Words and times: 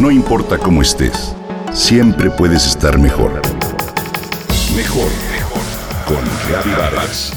No 0.00 0.10
importa 0.10 0.56
cómo 0.56 0.80
estés, 0.80 1.36
siempre 1.74 2.30
puedes 2.30 2.66
estar 2.66 2.98
mejor. 2.98 3.32
Mejor, 4.74 5.10
mejor. 5.30 5.60
Con 6.06 6.24
Vargas. 6.74 7.34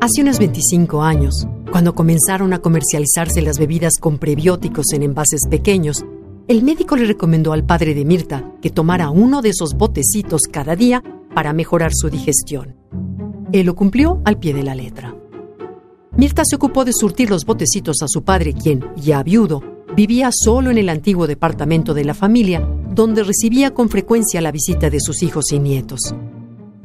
Hace 0.00 0.22
unos 0.22 0.40
25 0.40 1.02
años, 1.04 1.46
cuando 1.70 1.94
comenzaron 1.94 2.52
a 2.52 2.58
comercializarse 2.58 3.42
las 3.42 3.60
bebidas 3.60 3.98
con 4.00 4.18
prebióticos 4.18 4.86
en 4.92 5.04
envases 5.04 5.42
pequeños, 5.48 6.04
el 6.48 6.62
médico 6.62 6.96
le 6.96 7.06
recomendó 7.06 7.52
al 7.52 7.64
padre 7.64 7.94
de 7.94 8.04
Mirta 8.04 8.52
que 8.62 8.70
tomara 8.70 9.10
uno 9.10 9.42
de 9.42 9.48
esos 9.48 9.74
botecitos 9.74 10.42
cada 10.42 10.76
día 10.76 11.02
para 11.34 11.52
mejorar 11.52 11.92
su 11.92 12.08
digestión. 12.08 12.76
Él 13.52 13.66
lo 13.66 13.74
cumplió 13.74 14.20
al 14.24 14.38
pie 14.38 14.54
de 14.54 14.62
la 14.62 14.74
letra. 14.74 15.16
Mirta 16.16 16.44
se 16.44 16.56
ocupó 16.56 16.84
de 16.84 16.92
surtir 16.92 17.30
los 17.30 17.44
botecitos 17.44 18.00
a 18.02 18.08
su 18.08 18.22
padre, 18.22 18.54
quien, 18.54 18.84
ya 18.96 19.22
viudo, 19.22 19.62
vivía 19.94 20.30
solo 20.32 20.70
en 20.70 20.78
el 20.78 20.88
antiguo 20.88 21.26
departamento 21.26 21.94
de 21.94 22.04
la 22.04 22.14
familia, 22.14 22.66
donde 22.94 23.24
recibía 23.24 23.74
con 23.74 23.88
frecuencia 23.88 24.40
la 24.40 24.52
visita 24.52 24.88
de 24.88 25.00
sus 25.00 25.22
hijos 25.22 25.52
y 25.52 25.58
nietos. 25.58 26.14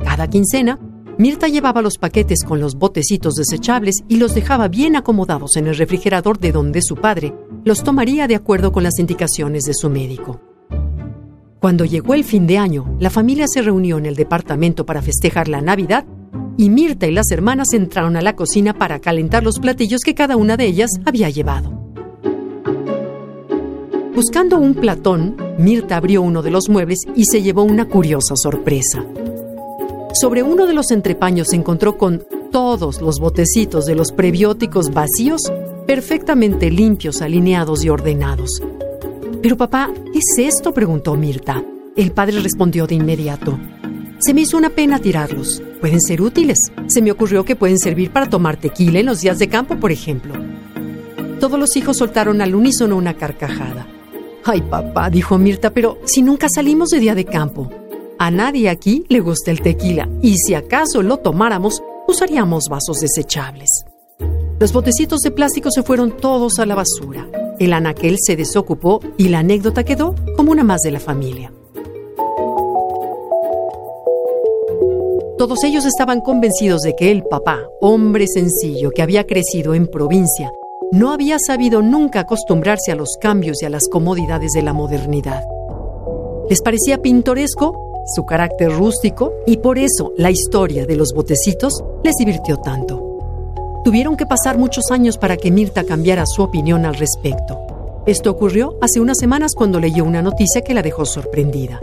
Cada 0.03 0.27
quincena, 0.27 0.79
Mirta 1.17 1.47
llevaba 1.47 1.83
los 1.83 1.97
paquetes 1.97 2.43
con 2.43 2.59
los 2.59 2.75
botecitos 2.75 3.35
desechables 3.35 3.97
y 4.07 4.17
los 4.17 4.33
dejaba 4.33 4.67
bien 4.69 4.95
acomodados 4.95 5.55
en 5.55 5.67
el 5.67 5.77
refrigerador 5.77 6.39
de 6.39 6.51
donde 6.51 6.81
su 6.81 6.95
padre 6.95 7.33
los 7.63 7.83
tomaría 7.83 8.27
de 8.27 8.35
acuerdo 8.35 8.71
con 8.71 8.83
las 8.83 8.99
indicaciones 8.99 9.63
de 9.63 9.73
su 9.73 9.89
médico. 9.89 10.39
Cuando 11.59 11.85
llegó 11.85 12.15
el 12.15 12.23
fin 12.23 12.47
de 12.47 12.57
año, 12.57 12.95
la 12.99 13.11
familia 13.11 13.45
se 13.47 13.61
reunió 13.61 13.97
en 13.97 14.07
el 14.07 14.15
departamento 14.15 14.85
para 14.85 15.01
festejar 15.01 15.47
la 15.47 15.61
Navidad 15.61 16.05
y 16.57 16.69
Mirta 16.69 17.07
y 17.07 17.11
las 17.11 17.29
hermanas 17.31 17.73
entraron 17.73 18.15
a 18.15 18.21
la 18.21 18.35
cocina 18.35 18.73
para 18.73 18.99
calentar 18.99 19.43
los 19.43 19.59
platillos 19.59 20.01
que 20.01 20.15
cada 20.15 20.37
una 20.37 20.57
de 20.57 20.65
ellas 20.65 20.91
había 21.05 21.29
llevado. 21.29 21.71
Buscando 24.15 24.57
un 24.57 24.73
platón, 24.73 25.37
Mirta 25.57 25.97
abrió 25.97 26.21
uno 26.21 26.41
de 26.41 26.51
los 26.51 26.67
muebles 26.67 26.99
y 27.15 27.25
se 27.25 27.41
llevó 27.41 27.63
una 27.63 27.87
curiosa 27.87 28.35
sorpresa. 28.35 29.05
Sobre 30.13 30.43
uno 30.43 30.65
de 30.65 30.73
los 30.73 30.91
entrepaños 30.91 31.49
se 31.49 31.55
encontró 31.55 31.97
con 31.97 32.23
todos 32.51 33.01
los 33.01 33.19
botecitos 33.19 33.85
de 33.85 33.95
los 33.95 34.11
prebióticos 34.11 34.91
vacíos, 34.91 35.51
perfectamente 35.91 36.71
limpios, 36.71 37.21
alineados 37.21 37.83
y 37.83 37.89
ordenados. 37.89 38.63
Pero 39.41 39.57
papá, 39.57 39.91
¿qué 40.13 40.19
es 40.19 40.37
esto? 40.37 40.73
preguntó 40.73 41.17
Mirta. 41.17 41.61
El 41.97 42.13
padre 42.13 42.39
respondió 42.39 42.87
de 42.87 42.95
inmediato. 42.95 43.59
Se 44.19 44.33
me 44.33 44.39
hizo 44.39 44.55
una 44.55 44.69
pena 44.69 44.99
tirarlos. 44.99 45.61
Pueden 45.81 45.99
ser 45.99 46.21
útiles. 46.21 46.59
Se 46.87 47.01
me 47.01 47.11
ocurrió 47.11 47.43
que 47.43 47.57
pueden 47.57 47.77
servir 47.77 48.09
para 48.09 48.29
tomar 48.29 48.55
tequila 48.55 49.01
en 49.01 49.07
los 49.07 49.19
días 49.19 49.37
de 49.37 49.49
campo, 49.49 49.81
por 49.81 49.91
ejemplo. 49.91 50.33
Todos 51.41 51.59
los 51.59 51.75
hijos 51.75 51.97
soltaron 51.97 52.39
al 52.39 52.55
unísono 52.55 52.95
una 52.95 53.15
carcajada. 53.15 53.85
Ay, 54.45 54.61
papá, 54.61 55.09
dijo 55.09 55.37
Mirta, 55.37 55.71
pero 55.71 55.97
si 56.05 56.21
nunca 56.21 56.47
salimos 56.47 56.87
de 56.87 56.99
día 56.99 57.15
de 57.15 57.25
campo. 57.25 57.69
A 58.17 58.31
nadie 58.31 58.69
aquí 58.69 59.03
le 59.09 59.19
gusta 59.19 59.51
el 59.51 59.59
tequila 59.59 60.07
y 60.21 60.37
si 60.37 60.53
acaso 60.53 61.03
lo 61.03 61.17
tomáramos, 61.17 61.83
usaríamos 62.07 62.69
vasos 62.69 63.01
desechables. 63.01 63.83
Los 64.61 64.73
botecitos 64.73 65.21
de 65.21 65.31
plástico 65.31 65.71
se 65.71 65.81
fueron 65.81 66.15
todos 66.17 66.59
a 66.59 66.67
la 66.67 66.75
basura. 66.75 67.27
El 67.57 67.73
anaquel 67.73 68.17
se 68.19 68.35
desocupó 68.35 68.99
y 69.17 69.29
la 69.29 69.39
anécdota 69.39 69.83
quedó 69.83 70.13
como 70.37 70.51
una 70.51 70.63
más 70.63 70.81
de 70.81 70.91
la 70.91 70.99
familia. 70.99 71.51
Todos 75.39 75.63
ellos 75.63 75.83
estaban 75.87 76.21
convencidos 76.21 76.81
de 76.81 76.95
que 76.95 77.09
el 77.09 77.23
papá, 77.23 77.63
hombre 77.81 78.27
sencillo 78.27 78.91
que 78.91 79.01
había 79.01 79.25
crecido 79.25 79.73
en 79.73 79.87
provincia, 79.87 80.51
no 80.91 81.09
había 81.09 81.39
sabido 81.39 81.81
nunca 81.81 82.19
acostumbrarse 82.19 82.91
a 82.91 82.95
los 82.95 83.17
cambios 83.19 83.63
y 83.63 83.65
a 83.65 83.71
las 83.71 83.87
comodidades 83.87 84.51
de 84.51 84.61
la 84.61 84.73
modernidad. 84.73 85.43
Les 86.51 86.61
parecía 86.61 87.01
pintoresco 87.01 88.03
su 88.05 88.27
carácter 88.27 88.71
rústico 88.71 89.33
y 89.47 89.57
por 89.57 89.79
eso 89.79 90.13
la 90.17 90.29
historia 90.29 90.85
de 90.85 90.97
los 90.97 91.13
botecitos 91.15 91.83
les 92.03 92.15
divirtió 92.17 92.57
tanto. 92.57 93.10
Tuvieron 93.83 94.15
que 94.15 94.27
pasar 94.27 94.59
muchos 94.59 94.91
años 94.91 95.17
para 95.17 95.37
que 95.37 95.49
Mirta 95.49 95.83
cambiara 95.83 96.23
su 96.27 96.43
opinión 96.43 96.85
al 96.85 96.95
respecto. 96.95 97.59
Esto 98.05 98.29
ocurrió 98.29 98.77
hace 98.81 98.99
unas 98.99 99.17
semanas 99.17 99.53
cuando 99.55 99.79
leyó 99.79 100.05
una 100.05 100.21
noticia 100.21 100.61
que 100.61 100.73
la 100.73 100.83
dejó 100.83 101.05
sorprendida. 101.05 101.79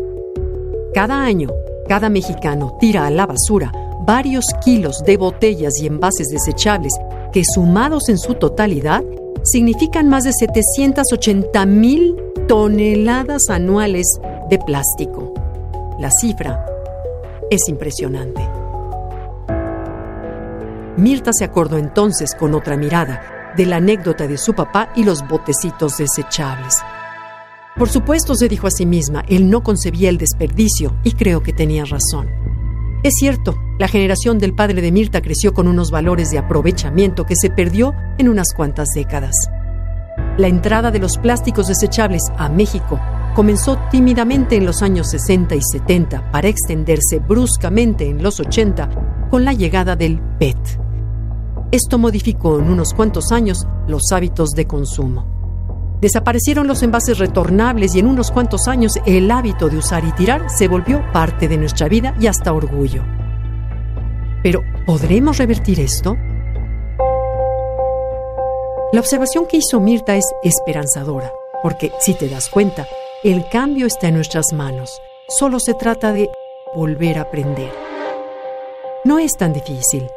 Cada 0.94 1.22
año, 1.22 1.48
cada 1.88 2.08
mexicano 2.08 2.76
tira 2.80 3.06
a 3.06 3.10
la 3.10 3.26
basura 3.26 3.72
varios 4.06 4.46
kilos 4.64 5.02
de 5.04 5.16
botellas 5.16 5.74
y 5.82 5.86
envases 5.86 6.28
desechables 6.28 6.92
que 7.32 7.42
sumados 7.44 8.08
en 8.08 8.18
su 8.18 8.34
totalidad 8.34 9.02
significan 9.42 10.08
más 10.08 10.24
de 10.24 10.32
780 10.32 11.66
mil 11.66 12.16
toneladas 12.46 13.48
anuales 13.48 14.06
de 14.48 14.58
plástico. 14.58 15.34
La 15.98 16.10
cifra 16.10 16.64
es 17.50 17.68
impresionante. 17.68 18.57
Mirta 20.98 21.30
se 21.32 21.44
acordó 21.44 21.78
entonces 21.78 22.34
con 22.34 22.54
otra 22.54 22.76
mirada 22.76 23.52
de 23.56 23.66
la 23.66 23.76
anécdota 23.76 24.26
de 24.26 24.36
su 24.36 24.52
papá 24.52 24.90
y 24.96 25.04
los 25.04 25.26
botecitos 25.28 25.96
desechables. 25.96 26.78
Por 27.76 27.88
supuesto, 27.88 28.34
se 28.34 28.48
dijo 28.48 28.66
a 28.66 28.72
sí 28.72 28.84
misma, 28.84 29.22
él 29.28 29.48
no 29.48 29.62
concebía 29.62 30.08
el 30.10 30.18
desperdicio 30.18 30.96
y 31.04 31.12
creo 31.12 31.40
que 31.40 31.52
tenía 31.52 31.84
razón. 31.84 32.28
Es 33.04 33.14
cierto, 33.14 33.56
la 33.78 33.86
generación 33.86 34.40
del 34.40 34.56
padre 34.56 34.82
de 34.82 34.90
Mirta 34.90 35.22
creció 35.22 35.54
con 35.54 35.68
unos 35.68 35.92
valores 35.92 36.32
de 36.32 36.38
aprovechamiento 36.38 37.24
que 37.24 37.36
se 37.36 37.48
perdió 37.48 37.94
en 38.18 38.28
unas 38.28 38.52
cuantas 38.52 38.88
décadas. 38.92 39.36
La 40.36 40.48
entrada 40.48 40.90
de 40.90 40.98
los 40.98 41.16
plásticos 41.16 41.68
desechables 41.68 42.24
a 42.36 42.48
México 42.48 43.00
comenzó 43.36 43.78
tímidamente 43.92 44.56
en 44.56 44.66
los 44.66 44.82
años 44.82 45.10
60 45.10 45.54
y 45.54 45.62
70 45.62 46.32
para 46.32 46.48
extenderse 46.48 47.20
bruscamente 47.20 48.08
en 48.08 48.20
los 48.20 48.40
80 48.40 49.28
con 49.30 49.44
la 49.44 49.52
llegada 49.52 49.94
del 49.94 50.20
PET. 50.40 50.87
Esto 51.70 51.98
modificó 51.98 52.58
en 52.58 52.70
unos 52.70 52.94
cuantos 52.94 53.30
años 53.30 53.66
los 53.86 54.10
hábitos 54.10 54.50
de 54.50 54.66
consumo. 54.66 55.26
Desaparecieron 56.00 56.66
los 56.66 56.82
envases 56.82 57.18
retornables 57.18 57.94
y 57.94 57.98
en 57.98 58.06
unos 58.06 58.30
cuantos 58.30 58.68
años 58.68 58.94
el 59.04 59.30
hábito 59.30 59.68
de 59.68 59.76
usar 59.76 60.02
y 60.04 60.12
tirar 60.12 60.48
se 60.48 60.66
volvió 60.66 61.02
parte 61.12 61.46
de 61.46 61.58
nuestra 61.58 61.88
vida 61.88 62.14
y 62.18 62.26
hasta 62.26 62.54
orgullo. 62.54 63.02
Pero, 64.42 64.62
¿podremos 64.86 65.36
revertir 65.36 65.80
esto? 65.80 66.16
La 68.92 69.00
observación 69.00 69.46
que 69.46 69.58
hizo 69.58 69.78
Mirta 69.78 70.16
es 70.16 70.24
esperanzadora, 70.42 71.30
porque 71.62 71.92
si 72.00 72.14
te 72.14 72.30
das 72.30 72.48
cuenta, 72.48 72.86
el 73.22 73.46
cambio 73.50 73.86
está 73.86 74.08
en 74.08 74.14
nuestras 74.14 74.54
manos. 74.54 75.02
Solo 75.28 75.60
se 75.60 75.74
trata 75.74 76.14
de 76.14 76.30
volver 76.74 77.18
a 77.18 77.22
aprender. 77.22 77.70
No 79.04 79.18
es 79.18 79.36
tan 79.36 79.52
difícil. 79.52 80.08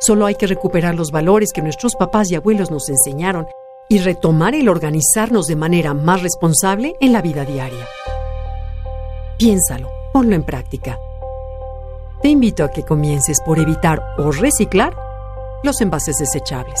Solo 0.00 0.26
hay 0.26 0.34
que 0.34 0.46
recuperar 0.46 0.94
los 0.94 1.10
valores 1.10 1.52
que 1.52 1.62
nuestros 1.62 1.94
papás 1.96 2.30
y 2.30 2.34
abuelos 2.34 2.70
nos 2.70 2.88
enseñaron 2.88 3.46
y 3.88 3.98
retomar 3.98 4.54
el 4.54 4.68
organizarnos 4.68 5.46
de 5.46 5.56
manera 5.56 5.94
más 5.94 6.22
responsable 6.22 6.94
en 7.00 7.12
la 7.12 7.22
vida 7.22 7.44
diaria. 7.44 7.86
Piénsalo, 9.38 9.90
ponlo 10.12 10.34
en 10.34 10.44
práctica. 10.44 10.98
Te 12.22 12.28
invito 12.28 12.64
a 12.64 12.70
que 12.70 12.84
comiences 12.84 13.40
por 13.44 13.58
evitar 13.58 14.02
o 14.18 14.32
reciclar 14.32 14.94
los 15.62 15.80
envases 15.80 16.16
desechables. 16.16 16.80